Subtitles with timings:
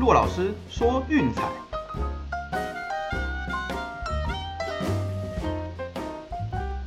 [0.00, 1.42] 骆老师说运彩，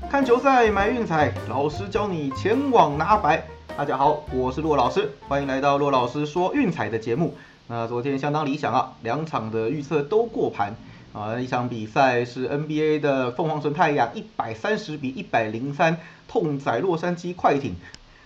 [0.09, 3.45] 看球赛买运彩，老师教你前往拿白。
[3.77, 7.35] 大家好，我是骆老师，欢迎来到骆老师说运彩的节目。
[7.67, 10.75] 那昨天相当理想啊，两场的预测都过盘
[11.13, 11.39] 啊。
[11.39, 17.75] 一场比赛是 NBA 的凤凰城太阳一百三十比一百零三痛宰洛杉矶快艇。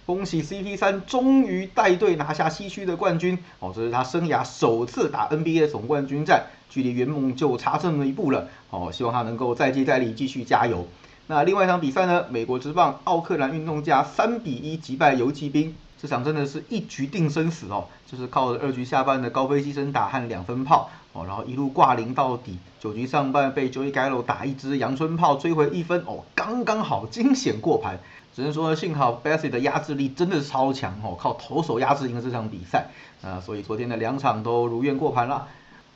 [0.08, 3.38] 恭喜 CP 三终于带队拿下西区的冠军。
[3.60, 8.48] 哦，这是他生涯首次打 NBA 总冠军战，距离圆梦就差这么一步了。
[8.70, 10.88] 哦，希望他能够再接再厉，继续加油。
[11.28, 20.90] 那另外一场比赛呢，美国职棒奥克兰运动家三比一击败游骑兵，这场真的是一局定生死哦，就是靠着二局下半的高飞牺牲打和两分炮。
[21.12, 26.02] 哦，然后一路挂零到底，九局上半被 Joey Gallo 打一支阳春炮追回一分。
[26.06, 28.00] 哦，刚刚好惊险过盘。
[28.38, 32.86] 只能说幸好 b e s s i 的压制力真的是超强哦，靠投手压制赢了这场比赛
[33.24, 35.48] 啊，所以昨天的两场都如愿过盘了。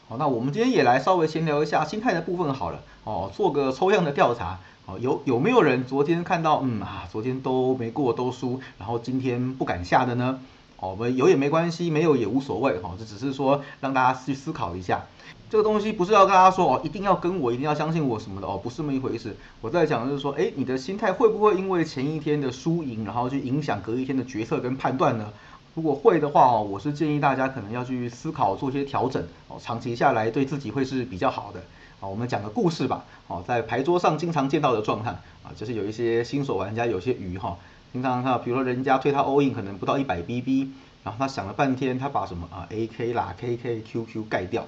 [0.10, 4.58] 好，那我们今天也来稍微闲聊一下心态的部分好了哦，做个抽样的调查
[4.88, 10.40] 哦，有有没有人昨天看到嗯啊，昨天都没过都输，然后今天不敢下的呢？
[10.82, 15.06] 哦，我们有也没关系，没有也无所谓哈，这只是说让大家去思考一下。
[15.48, 19.36] 这个东西不是要跟大家说哦，一定要跟我，一定要相信我什么的哦，不是这么一回事。
[19.62, 25.32] 我在讲的就是说，哎，你的心态会不会因为前一天的输赢，然后去影响隔一天的决策跟判断呢？
[25.76, 31.62] 如果会的话哦，我是建议大家可能要去思考做些调整哦，长期下来对自己会是比较好的。
[32.00, 33.06] 好，我们讲个故事吧。
[33.28, 35.12] 哦，在牌桌上经常见到的状态
[35.44, 37.58] 啊，就是有一些新手玩家有些鱼哈，
[37.92, 40.70] 平常看，比如说人家推他 all in 可能不到一百 BB，
[41.04, 44.66] 然后他想了半天，他把什么啊 AK 啦 KK QQ 盖掉。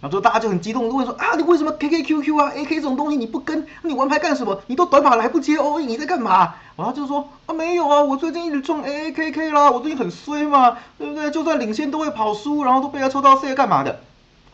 [0.00, 3.66] 然后之后大家就很激动的问说啊，你为什么 K K Q Q 啊 A K 这种东西你不跟？
[3.82, 4.60] 你玩牌干什么？
[4.66, 6.54] 你都短跑了还不接 O E，你在干嘛？
[6.76, 11.30] 然后就说啊没有啊，我最近一直中 akk 啦，我最近很衰嘛，对不对？
[11.30, 14.00] 就算领先都会跑输，然后都被他抽到 C 干嘛的？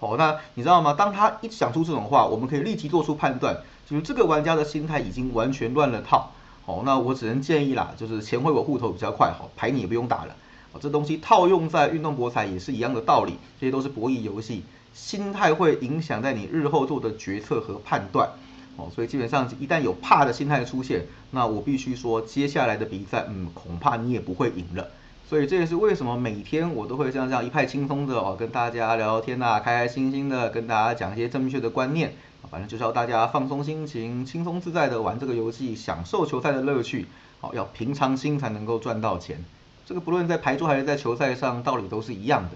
[0.01, 0.95] 好，那你知道吗？
[0.97, 3.57] 当他一讲出这种话，我们可以立即做出判断，
[3.89, 6.31] 就是这个玩家的心态已经完全乱了套。
[6.69, 10.37] 好，那我只能建议啦，就是钱回我户头比较快，好牌你也不用打了。
[10.79, 14.63] 这东西套用在运动博彩也是一样的道理，这些都是博弈游戏。
[14.93, 18.29] 心态会影响在你日后做的决策和判断，
[18.77, 24.89] 哦，所以基本上一旦有怕的心态出现，那我必须说接下来的比赛，嗯，恐怕你也不会赢了。
[25.27, 32.13] 所以这也是为什么每天我都会像这样一派轻松的哦，跟大家聊聊天呐，开开心心的跟大家讲一些正确的观念，
[32.51, 37.07] 反正就是要大家放松心情，轻松自在的玩这个游戏，享受球赛的乐趣。
[37.41, 39.45] 好，要平常心才能够赚到钱。
[39.87, 42.51] 这个不论在牌桌还是在球赛上，道理都是一样的。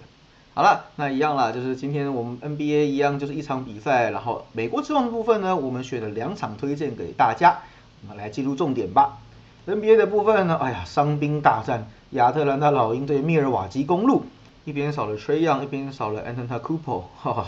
[0.55, 7.61] 好了，那一样啦，就是今天我们 NBA 一样，就是一场比赛，然后美国之王的部分呢，我们选了两场推荐给大家，
[8.03, 9.19] 我们来记录重点吧。
[9.67, 14.25] NBA 的部分呢，哎呀，伤兵大战，亚特兰大老鹰对密尔瓦基公路，
[14.65, 17.47] 一边少了 Trey Young，一边少了 Anthony Cooper，哈哈，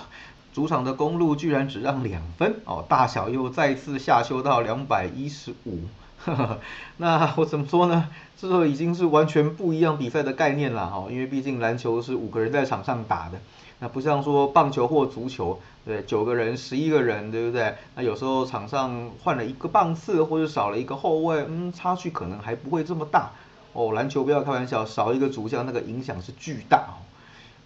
[0.55, 5.81] 主场的公路居然只让两分哦，大小又再次下修到两百一十五。
[6.97, 8.09] 那我怎么说呢？
[8.39, 13.41] 这个已经是完全不一样比赛的概念了哈，因为毕竟篮球是五个人在场上打的，
[13.81, 17.75] 那不像说棒球或足球，对，九个人、十一个人，对不对？
[17.97, 23.33] 那有时候场上换了一个棒次或者少了一个后卫，嗯，差距可能还不会这么大
[23.73, 23.93] 哦。
[23.93, 27.03] 篮球不要开玩笑，少一个主将那个影响是巨大哦。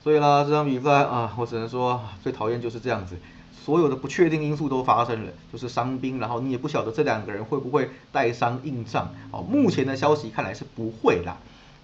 [0.02, 3.16] 所以啦，这场比赛啊，我只能说最讨厌就是这样子。
[3.64, 9.12] 所有的不确定因素都发生了，就是伤兵，然后你也不晓得这两个人会不会带伤硬仗。
[9.30, 11.36] 哦，目前的消息看来是不会啦。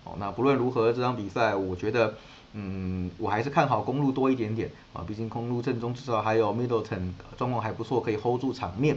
[0.05, 2.15] 哦，那不论如何，这场比赛我觉得，
[2.55, 5.05] 嗯，我还是看好公路多一点点啊。
[5.07, 8.97] 毕竟公路正中至少还有 Middleton 状况还不错，可以 hold 住场面。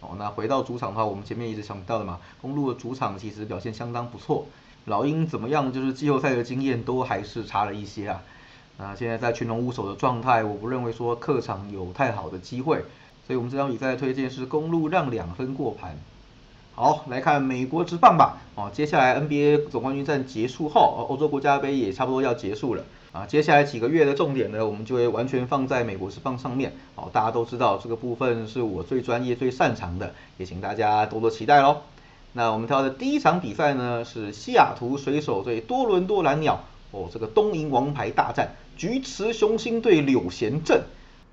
[0.00, 4.46] 哦，那回到主场的话，我们前面一直想到的嘛，公路的主场其实表现相当不错。
[4.84, 5.72] 老鹰怎么样？
[5.72, 8.22] 就是季后赛的经验都还是差了一些啊。
[8.80, 12.84] 那现在在群龙无首的状态，我不认为说客场有太好的机会，
[13.26, 15.98] 所以我们这场比赛的推荐是公路让两分过盘。
[16.76, 18.38] 好，来看美国之棒吧。
[18.54, 22.84] 哦，接下来 NBA 总冠军战结束后，欧洲国家杯也差不多要结束了。
[23.10, 26.72] 啊，接下来几个月的重点呢，我们就会完全放在美国之棒上面。
[26.94, 31.78] 哦，大家都知道这个部分是我最专业、最擅长的，也请大家多多期待喽。
[32.32, 36.60] 那我们挑的第一场比赛呢，是西雅图水手对多伦多蓝鸟。
[36.90, 40.84] 哦，这个东瀛王牌大战，菊池雄心对柳贤镇，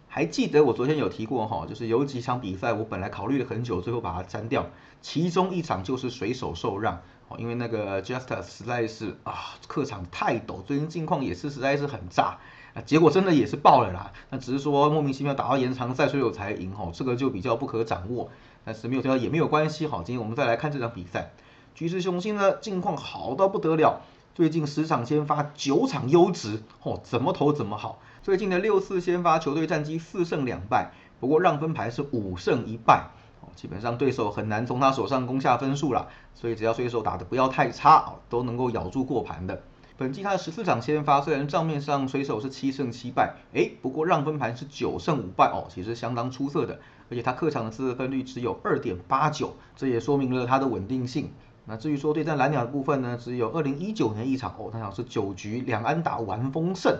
[0.07, 4.65] 还记得我昨天有提过哈，就是有几场比赛我本来考虑了很久，最后把它删掉，
[4.99, 6.95] 其中一场就是水手受让，
[7.27, 12.39] 哦，因为那个 Justus 实在是啊，客场太陡，最近近况也是实在是很炸，
[12.73, 18.31] 啊，结果真的也是爆了啦，那只是说莫名其妙打到延长赛所以我才赢哈，这个就比较不可掌握，
[18.63, 21.29] 但是没有挑也没有关系哈，今天我们再来看这场比赛，
[21.75, 24.01] 菊池雄心呢近况好到不得了。
[24.35, 28.01] 最近十场先发九场优质，哦，怎么投怎么好。
[28.21, 30.91] 最近的六次先发球队战绩四胜两败，
[31.21, 33.07] 不过让分牌是五胜一败，
[33.39, 36.09] 哦，基本上对手很难从他手上攻下分数了。
[36.33, 39.63] 所以只要水手打的不要太差，哦，都能够咬住过盘的。
[39.95, 46.77] 本季他的十四场先发，虽然账面上水手是七胜七败，哎，不过让分盘是九胜五败哦，其实相当出色的。
[47.09, 51.31] 而且他客场的自得分率只有二点八九，这也说明了他的稳定性。
[51.67, 56.95] 那至于说对战蓝鸟的部分呢，只有二零一九年一场哦，那场是九局两安打完封胜。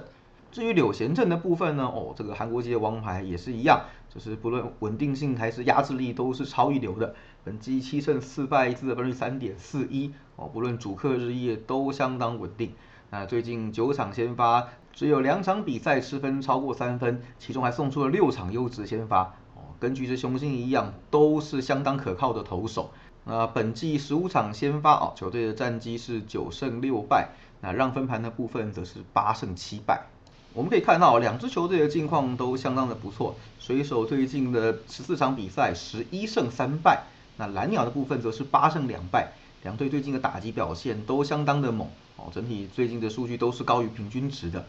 [0.52, 7.14] 至于柳贤镇的部分呢，哦，这个韩国籍的王牌也是一样，就是不论稳定性还是压制力都是超一流的。
[7.44, 12.72] 本季七胜四败，自得分率三点四一哦，不论主客日夜都相当稳定。
[13.12, 19.24] 那最近九场先发，只有两场比赛失分超过三分，其中还送出了六场优质先发
[19.56, 22.90] 哦，跟巨石雄心一样，都是相当可靠的投手。
[23.28, 27.30] 那本季十五场先发哦，球队的战绩是九胜六败，
[27.60, 30.04] 那让分盘的部分则是八胜七败。
[30.54, 33.36] 我们可以看到两支球队的近况都相当的不错。
[33.60, 37.04] 水手最近的十四场比赛十一胜三败，
[37.38, 39.34] 那蓝鸟的部分则是八胜两败。
[39.64, 44.64] 两队最近的打击表现都相当的猛哦，整体最近的数据都是高于平均值的。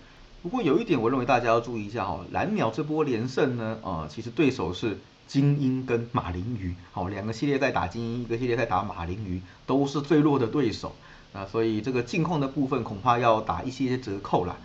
[0.47, 4.99] 不过有一点我认为大家要注意一下哦，蓝鸟这波连胜呢，呃，其实对手是。
[5.27, 10.95] 精英跟马林鱼，好，两个系列在打精英，一个系列在打马林鱼，都是最弱的对手
[11.33, 14.57] 啊，所以这个近况的部分恐怕要打一些折扣啦。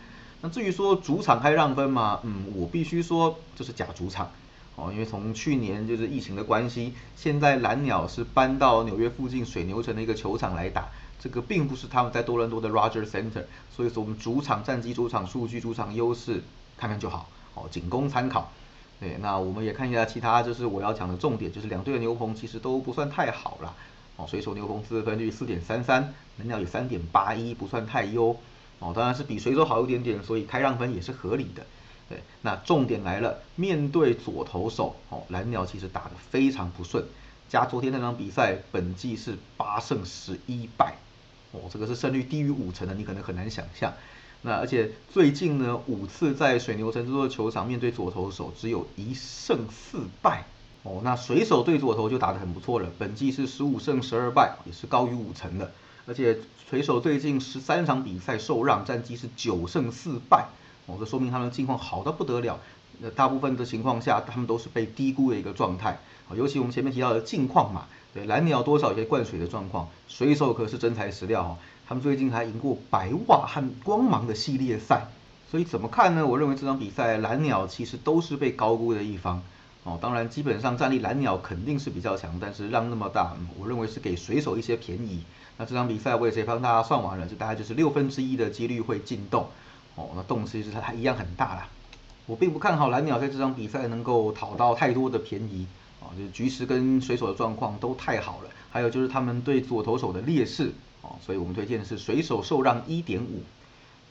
[0.42, 4.30] 那至于说主场开让分嘛，嗯，我必须说就是假主场
[4.75, 10.89] 哦，因为从去年就是疫情的关系，现在蓝鸟是搬到纽约附近水牛城的一个球场来打，
[11.21, 16.41] 这个并不是他们在多伦多的 Roger Center，所以说我们主场战绩、主场数据、主场优势
[16.75, 18.51] 看看就好，哦，仅供参考。
[19.00, 23.75] 对，那我们也看一下其他，就是我要讲的重点，就是两队的牛棚其实都不算太好了。
[24.18, 28.35] 哦，水手牛棚自分率四点三三，蓝鸟有三点八一，不算太优。
[28.79, 31.63] 哦，当然是比水手好一点点，所以开让分也是合理的。
[32.09, 37.06] 对，那重点来了，面对左投手，哦，蓝鸟其实打得非常不顺，
[37.47, 40.95] 加昨天那场比赛，本季是八胜十一败。
[41.51, 43.94] 哦，这个是胜率低于五成的，你可能很难想象。
[44.42, 50.45] 那而且最近呢，五次在水牛城这座球场面对左投手，只有一胜四败
[50.83, 51.01] 哦。
[51.03, 55.71] 那水手对左投就打得很不错了，本季是十五胜十二败，也是高于五成的。
[56.07, 56.39] 而且
[56.69, 60.47] 水手最近十三场比赛受让，战绩是九胜四败
[60.88, 62.59] 哦，这说明他们的近况好到不得了。
[63.00, 66.36] 那大部分的情况下，他们都是被低估的一个状态啊。
[66.36, 71.58] 尤其我们前面提到的近况嘛，对蓝鸟多少有些灌水的状况，水手可是真材实料哈。
[71.88, 75.08] 他们最近还赢过白袜和光芒的系列赛，
[75.50, 76.25] 所以怎么看呢？
[76.25, 79.42] 我认为这场比赛蓝鸟其实都是被高估的一方
[79.84, 80.00] 哦。
[80.02, 85.24] 当然，基本上战力蓝鸟肯定是比较强，但是让那么大，我认为是给水手一些便宜。
[85.57, 89.48] 那这场比赛我也直接帮大家算完了，就大概就是六分之一的几率会进洞
[89.96, 90.10] 哦。
[90.16, 91.68] 那洞其实它一样很大啦。
[92.25, 95.68] 我并不看好蓝鸟在这场比赛能够讨到太多的便宜
[96.01, 100.74] 啊，就是局势跟水手的状况都太好了，还有就是他们对左投手的劣势。
[101.01, 103.42] 啊，所以我们推荐的是水手受让一点五。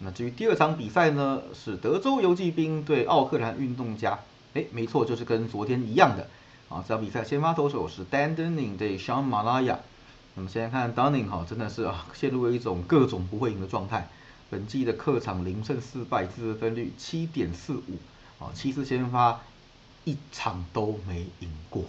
[0.00, 4.18] 那至于第二场比赛呢，是德州游骑兵对奥克兰运动家。
[4.54, 6.26] 哎，没错，就是跟昨天一样的。
[6.68, 9.76] 啊，这场比赛先发投手是 Dan Dunning 对 Sean Malaya。
[10.34, 14.08] 那么现在看 Dunning 哈，真的是啊，陷入了一种各种不会赢的状态。
[14.48, 18.42] 本季的客场零胜四败，自得分率七点四五。
[18.42, 19.40] 啊，七次先发，
[20.04, 21.84] 一场都没赢过，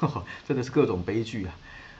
[0.46, 1.54] 真的是各种悲剧啊。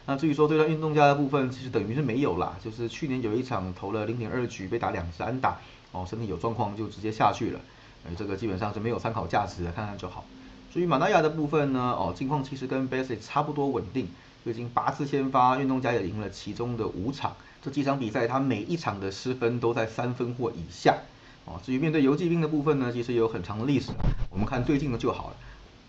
[0.06, 5.58] 那至于说对他运动家的部分，其实等于是没有啦，就是去年有一场投了零点二局被打两次安打，
[5.92, 7.60] 哦，身体有状况就直接下去了，
[8.04, 10.24] 哎，这个基本上是没有参考价值的，看看就好。
[10.72, 14.08] 至于马纳亚的部分呢，哦，近况其实跟 Bassett 差不多稳定，
[14.42, 20.96] 最近八次先发，运动家也赢了其中的五场，这几场比赛他每一场的失分都在三分或以下，
[21.44, 23.92] 哦，至于面对游击兵的部分呢，其实有很长的历史，
[24.30, 25.36] 我们看最近的就好了，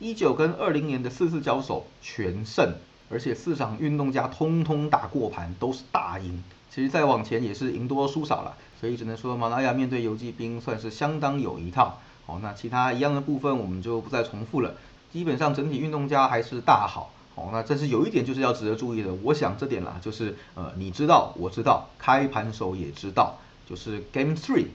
[0.02, 2.74] 一九跟二零年的四次交手全胜。
[3.14, 6.42] 而且四场运动家通通打过盘，都是大赢。
[6.70, 12.00] 其实再往前也是赢多输少了，所以只能说马拉亚面对游击兵算是相当有一套。
[12.26, 14.76] 好，那其他一样的部分我们就不再重复了。
[15.12, 17.12] 基本上整体运动家还是大好。
[17.36, 23.40] 好，那这是有一点就是要值得注意的，我想这点啦，就是呃你知道我知道，开盘手也知道，
[23.70, 24.68] 就是 Game Three，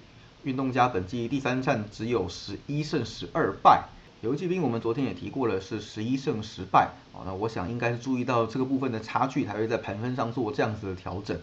[0.42, 3.84] 运动家本季第三战只有十一胜十二败。
[4.22, 7.20] 游击兵我们昨天也提过了，是十一胜十败啊。
[7.26, 11.38] 那我想应该是注意到这个部分的差距，才会在盘分上做这样子的调整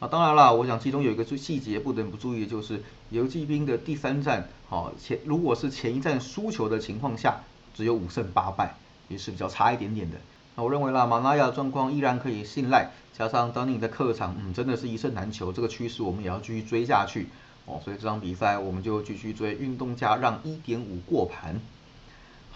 [0.00, 0.08] 啊。
[0.08, 7.42] 当然啦，我想其中有一个最细节不得不注意的就是游击兵的第三战，好前如果是前一战输球的情况下，
[7.74, 8.74] 只有五胜八败，
[9.08, 10.16] 也是比较差一点点的。
[10.56, 17.28] 那我认为啦，马拉亚的状况依然可以信赖，加上当年的客场，嗯，真的是一胜难求，这个趋势我们也要继续追下去
[17.66, 17.80] 哦。
[17.84, 21.60] 所以这场比赛我们就继续追运动家让一点五过盘。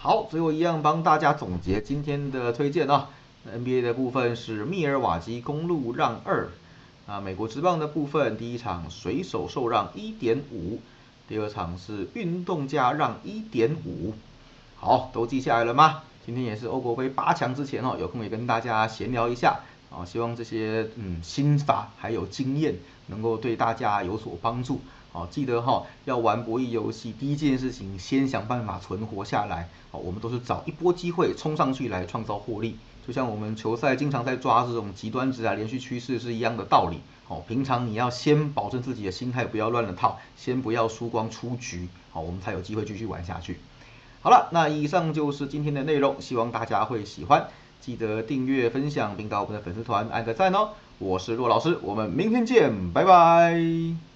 [0.01, 3.09] 好，最后一样帮大家总结今天的推荐啊。
[3.45, 6.47] NBA 的部分是密尔瓦基公路让二，
[7.05, 10.79] 啊，美国职棒的部分第一场水手受让一点五，
[11.27, 14.13] 第二场是运动家让一点五。
[14.77, 16.03] 好，都记下来了吗？
[16.25, 19.59] 今天也是欧国杯八强之前哦，有空也跟大家闲聊一下
[19.91, 22.75] 啊，希望这些嗯心法还有经验
[23.07, 24.79] 能够对大家有所帮助。
[25.11, 29.67] 好，记得哈，要玩博弈游戏，第一件事情先想办法存活下来。
[29.91, 36.99] 好，我们都是找一波机会冲上去来创造获利，就像我们球赛经常在抓这种极端值啊、连续趋势是一样的道理。
[37.27, 43.59] 好，平常你要先保证自己的心态不要乱了套，先不要输光出局，好，我们才有机会继续玩下去。
[44.21, 47.47] 好了，那以上就是今天的内容，希望大家会喜欢，
[47.81, 50.71] 记得订阅、分享，并到我们的粉丝团按个赞哦。
[50.97, 54.08] 我是骆老师，我们明天见，拜拜。